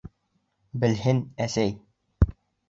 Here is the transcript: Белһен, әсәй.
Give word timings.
Белһен, 0.83 1.19
әсәй. 1.47 1.77